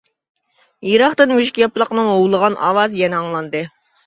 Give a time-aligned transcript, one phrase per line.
[0.91, 3.65] يىراقتىن مۈشۈكياپىلاقنىڭ ھۇۋلىغان ئاۋازى يەنە ئاڭلاندى.